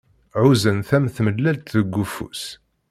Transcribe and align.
Ɛuzzen-t 0.41 0.89
am 0.95 1.05
tmellalt 1.15 1.71
deg 1.77 1.95
ufus. 2.03 2.43